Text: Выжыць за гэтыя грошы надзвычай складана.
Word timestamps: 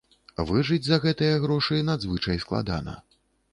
Выжыць 0.51 0.81
за 0.87 0.99
гэтыя 1.03 1.35
грошы 1.45 1.79
надзвычай 1.91 2.43
складана. 2.47 2.99